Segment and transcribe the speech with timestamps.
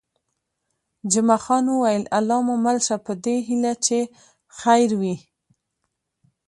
[1.11, 3.97] جمعه خان وویل: الله مو مل شه، په دې هیله چې
[4.59, 5.15] خیر وي.